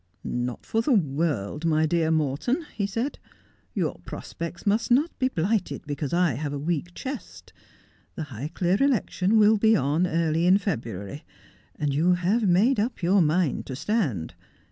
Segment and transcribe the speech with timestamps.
[0.47, 3.19] 'Not for the world, my dear Morton,' he said;
[3.75, 7.53] 'your pros pects must not be blighted because I have a weak chest.
[8.15, 11.23] The Highclere election will be on early in February,
[11.75, 14.33] and you have made up your mind to stand.